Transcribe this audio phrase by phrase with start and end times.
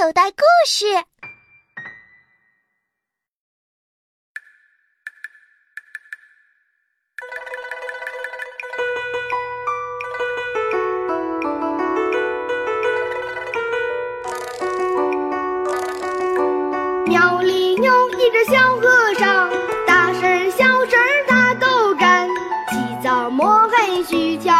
[0.00, 0.86] 口袋故事。
[17.08, 19.50] 庙里有一只小和尚，
[19.84, 22.28] 大声小声他都干。
[22.70, 24.54] 起早摸黑去挑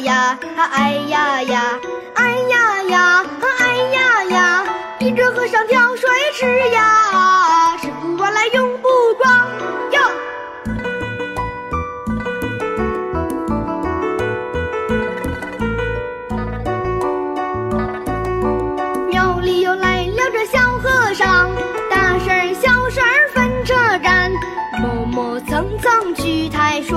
[0.00, 1.78] 呀呀，哎呀呀，
[2.14, 3.24] 哎呀呀，
[3.58, 4.64] 哎呀呀，
[5.00, 9.48] 一只和尚挑水吃呀，吃不完来用不光
[9.90, 10.00] 哟。
[19.10, 21.50] 庙里又来了这小和尚，
[21.90, 24.30] 大声儿小声儿分车站，
[24.80, 26.96] 磨磨蹭蹭去抬水，